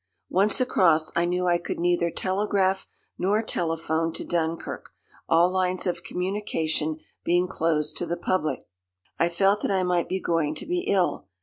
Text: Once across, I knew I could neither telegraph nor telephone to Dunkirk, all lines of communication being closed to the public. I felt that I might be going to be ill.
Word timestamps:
Once 0.31 0.59
across, 0.59 1.11
I 1.15 1.25
knew 1.25 1.45
I 1.45 1.59
could 1.59 1.79
neither 1.79 2.09
telegraph 2.09 2.87
nor 3.19 3.43
telephone 3.43 4.11
to 4.13 4.25
Dunkirk, 4.25 4.89
all 5.29 5.51
lines 5.51 5.85
of 5.85 6.01
communication 6.03 6.97
being 7.23 7.47
closed 7.47 7.97
to 7.97 8.07
the 8.07 8.17
public. 8.17 8.65
I 9.19 9.29
felt 9.29 9.61
that 9.61 9.69
I 9.69 9.83
might 9.83 10.09
be 10.09 10.19
going 10.19 10.55
to 10.55 10.65
be 10.65 10.85
ill. 10.87 11.27